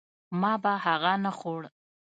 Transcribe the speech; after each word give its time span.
ما 0.41 0.53
به 0.63 0.71
هغه 0.85 1.13
نه 1.23 1.31
خوړ. 1.37 1.61